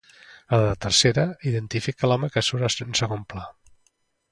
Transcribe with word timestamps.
A 0.55 0.57
la 0.61 0.71
tercera, 0.85 1.25
identifica 1.51 2.11
l'home 2.11 2.31
que 2.37 2.45
surt 2.49 2.85
en 2.89 2.99
segon 3.03 3.25
pla. 3.35 3.47